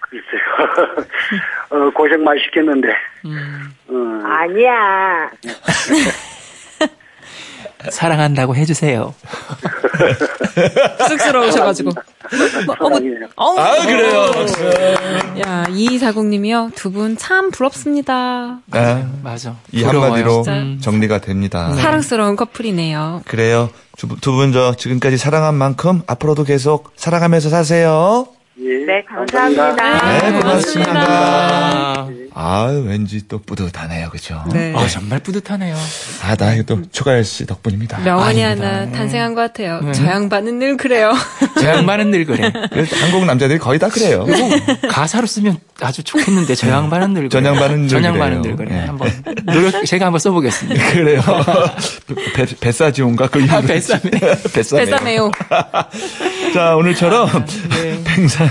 글쎄요. 0.00 0.43
어, 1.70 1.90
고생 1.94 2.22
많이 2.24 2.40
시켰는데. 2.44 2.88
어, 3.88 3.94
아니야. 4.26 5.30
사랑한다고 7.90 8.56
해주세요. 8.56 9.14
쑥스러우셔가지고. 11.08 11.90
뭐, 12.66 12.76
어머, 12.80 12.96
사랑해요. 12.96 13.28
어머. 13.36 13.60
아, 13.60 13.84
그래요. 13.84 14.14
야, 15.46 15.64
2240님이요. 15.68 16.74
두 16.74 16.90
분 16.90 17.16
참 17.18 17.50
부럽습니다. 17.50 18.60
아, 18.70 19.10
맞아. 19.22 19.56
이 19.70 19.82
부러워요. 19.84 20.12
한마디로 20.12 20.42
진짜. 20.44 20.80
정리가 20.82 21.18
됩니다. 21.18 21.72
사랑스러운 21.72 22.36
커플이네요. 22.36 23.20
그래요. 23.26 23.68
두 23.98 24.08
분 24.32 24.52
저 24.52 24.74
지금까지 24.76 25.18
사랑한 25.18 25.54
만큼 25.54 26.00
앞으로도 26.06 26.44
계속 26.44 26.92
사랑하면서 26.96 27.50
사세요. 27.50 28.26
예. 28.58 28.84
네, 28.86 29.02
감사합니다. 29.04 29.74
네, 29.74 30.40
고맙습니다. 30.40 30.92
아, 30.96 32.08
아, 32.36 32.64
왠지 32.84 33.28
또 33.28 33.38
뿌듯하네요, 33.38 34.10
그죠? 34.10 34.42
네. 34.52 34.74
아, 34.76 34.88
정말 34.88 35.20
뿌듯하네요. 35.20 35.76
아, 36.24 36.34
나 36.34 36.52
이거 36.54 36.64
또 36.64 36.82
추가열 36.90 37.24
씨 37.24 37.46
덕분입니다. 37.46 37.98
명언이 38.00 38.42
아닙니다. 38.42 38.68
하나 38.68 38.84
네. 38.86 38.90
탄생한 38.92 39.34
것 39.36 39.40
같아요. 39.42 39.80
저 39.94 40.04
양반은 40.04 40.58
늘 40.58 40.76
그래요. 40.76 41.12
저 41.60 41.68
양반은 41.68 42.10
늘 42.10 42.24
그래. 42.24 42.52
그래서 42.72 42.96
한국 42.96 43.24
남자들이 43.24 43.60
거의 43.60 43.78
다 43.78 43.88
그래요. 43.88 44.26
가사로 44.90 45.28
쓰면 45.28 45.58
아주 45.80 46.02
좋겠는데 46.02 46.56
저 46.56 46.68
양반은 46.70 47.14
늘 47.14 47.20
그래. 47.22 47.28
전 47.28 47.44
양반은 47.44 47.80
늘전 47.82 48.02
양반은 48.04 48.42
그래요. 48.42 48.56
늘 48.56 48.66
그래. 48.66 48.80
네. 48.80 48.86
한번 48.86 49.12
노력 49.44 49.84
제가 49.86 50.06
한번 50.06 50.18
써보겠습니다. 50.18 50.90
그래요. 50.92 51.20
배, 52.34 52.46
뱃사지온가 52.46 53.28
그 53.28 53.38
아, 53.48 53.60
이름이- 53.60 53.66
뱃사네. 53.68 54.10
뱃사네요. 54.52 54.86
뱃사네요. 54.86 55.30
자, 56.52 56.74
오늘처럼 56.76 57.28
네. 57.70 58.00
팽사 58.04 58.44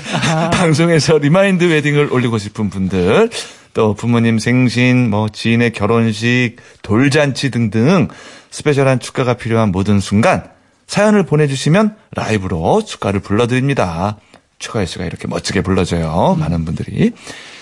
방송에서 0.52 1.18
remind 1.18 1.66
wedding을 1.66 2.14
올리고 2.14 2.38
싶은 2.38 2.70
분들, 2.70 3.30
또 3.74 3.94
부모님 3.94 4.40
생신, 4.40 5.10
뭐 5.10 5.30
지인의 5.30 5.74
결혼식, 5.74 6.58
돌잔치 6.82 7.50
등등 7.50 8.08
special한 8.52 9.00
축가가 9.00 9.34
필요한 9.36 9.72
모든 9.72 10.00
순간 10.00 10.44
사연을 10.88 11.26
보내주시면 11.26 11.96
라이브로 12.12 12.84
축가를 12.86 13.20
불러드립니다. 13.20 14.18
추가열 14.60 14.88
씨가 14.88 15.06
이렇게 15.06 15.28
멋지게 15.28 15.62
불러줘요. 15.62 16.38
많은 16.40 16.66
분들이. 16.66 17.12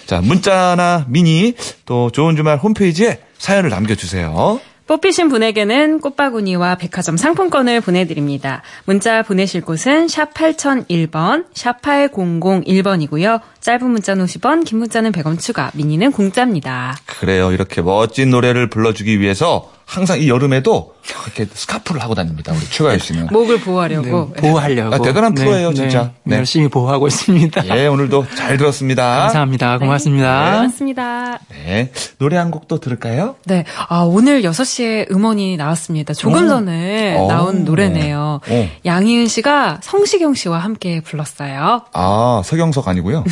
자, 0.06 0.22
문자나 0.22 1.06
미니, 1.08 1.56
또 1.86 2.12
좋은 2.12 2.36
주말 2.36 2.58
홈페이지에 2.58 3.20
사연을 3.38 3.70
남겨주세요. 3.70 4.60
뽑히신 4.88 5.30
분에게는 5.30 6.02
꽃바구니와 6.02 6.76
백화점 6.76 7.16
상품권을 7.16 7.82
보내드립니다. 7.82 8.62
문자 8.86 9.22
보내실 9.22 9.62
곳은 9.62 10.08
샵 10.08 10.34
8001번, 10.34 11.46
샵 11.54 11.82
8001번이고요. 11.82 13.40
짧은 13.62 13.90
문자는 13.90 14.26
50원, 14.26 14.66
긴 14.66 14.80
문자는 14.80 15.12
100원 15.12 15.40
추가, 15.40 15.72
미니는 15.76 16.12
공짜입니다. 16.12 16.96
그래요. 17.06 17.52
이렇게 17.52 17.82
멋진 17.82 18.32
노래를 18.32 18.70
불러주기 18.70 19.20
위해서 19.20 19.72
항상 19.92 20.22
이 20.22 20.30
여름에도 20.30 20.96
이렇게 21.26 21.46
스카프를 21.54 22.02
하고 22.02 22.16
다닙니다. 22.16 22.54
우리 22.56 22.62
추가열 22.62 23.02
씨는. 23.02 23.28
목을 23.30 23.58
네, 23.58 23.62
보호하려고. 23.66 24.32
보호하려고. 24.32 24.96
아, 24.96 25.00
대단한 25.00 25.34
프로예요, 25.36 25.74
진짜. 25.74 26.14
네. 26.24 26.38
열심히 26.38 26.70
보호하고 26.70 27.08
있습니다. 27.08 27.68
예, 27.78 27.88
오늘도 27.88 28.26
잘 28.38 28.56
들었습니다. 28.56 29.24
감사합니다. 29.24 29.80
고맙습니다. 29.80 30.56
고맙습니다. 30.56 31.40
네. 31.50 31.92
노래 32.20 32.38
한곡또 32.38 32.80
들을까요? 32.80 33.36
네. 33.44 33.66
아, 33.90 34.04
오늘 34.04 34.44
6시에 34.44 35.12
음원이 35.12 35.58
나왔습니다. 35.58 36.14
조금 36.14 36.46
오. 36.46 36.48
전에 36.48 37.18
오. 37.18 37.28
나온 37.28 37.66
노래네요. 37.66 38.40
오. 38.50 38.68
양희은 38.86 39.28
씨가 39.28 39.82
성시경 39.84 40.36
씨와 40.36 40.60
함께 40.60 41.02
불렀어요. 41.02 41.82
아, 41.92 42.42
서경석 42.46 42.88
아니고요. 42.88 43.26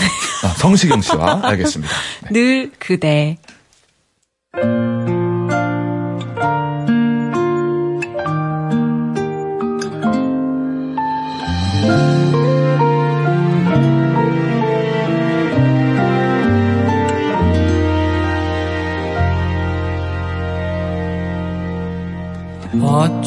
아, 0.43 0.47
성시경 0.57 0.99
씨와 0.99 1.39
알겠습니다. 1.41 1.93
늘 2.33 2.69
그대. 2.79 3.37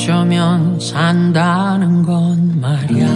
어쩌면 0.03 0.81
산다는 0.81 2.03
건 2.03 2.61
말이야. 2.61 3.07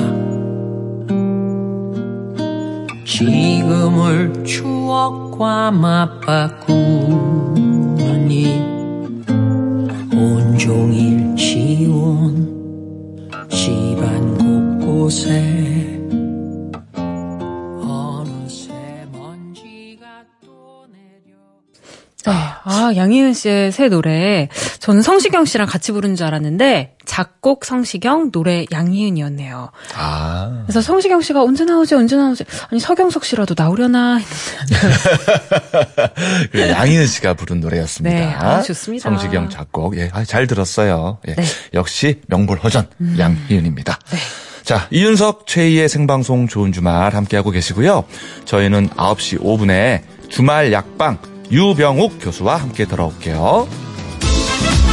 지금을 3.05 4.45
추억과 4.45 5.73
맞바꾸니 5.73 6.77
온종일 10.15 11.35
지운 11.35 12.57
집안 13.49 14.79
곳곳에 14.79 15.67
네. 22.27 22.33
아, 22.65 22.93
양희은 22.97 23.33
씨의 23.35 23.71
새 23.71 23.89
노래. 23.89 24.49
저는 24.87 25.03
성시경 25.03 25.45
씨랑 25.47 25.67
같이 25.67 25.91
부른 25.91 26.15
줄 26.15 26.29
알았는데, 26.29 26.95
작곡 27.05 27.65
성시경, 27.65 28.31
노래 28.31 28.67
양희은이었네요. 28.71 29.73
아. 29.97 30.63
그래서 30.65 30.81
성시경 30.81 31.23
씨가 31.23 31.43
언제 31.43 31.65
나오지, 31.65 31.97
언제 31.97 32.15
나오지. 32.15 32.45
아니, 32.71 32.79
서경석 32.79 33.25
씨라도 33.25 33.57
나오려나 33.59 34.19
했는데. 34.71 34.87
그래, 36.53 36.71
양희은 36.71 37.05
씨가 37.09 37.35
부른 37.35 37.59
노래였습니다. 37.59 38.17
네, 38.17 38.33
아, 38.35 38.63
좋습니다. 38.63 39.11
성시경 39.11 39.51
작곡. 39.51 39.99
예, 39.99 40.09
아, 40.13 40.23
잘 40.25 40.47
들었어요. 40.47 41.19
예. 41.27 41.35
네. 41.35 41.43
음. 41.43 41.49
역시 41.75 42.21
명불허전 42.29 42.87
양희은입니다. 43.19 43.99
자, 44.63 44.87
이윤석 44.93 45.49
최희의 45.49 45.89
생방송 45.89 46.47
좋은 46.47 46.71
주말 46.71 47.13
함께하고 47.13 47.51
계시고요. 47.51 48.05
저희는 48.45 48.91
9시 48.91 49.41
5분에 49.43 50.03
주말 50.29 50.71
약방 50.73 51.19
유병욱 51.51 52.19
교수와 52.21 52.55
함께 52.55 52.85
돌아올게요. 52.85 53.86
Thank 54.59 54.81
you. 54.81 54.86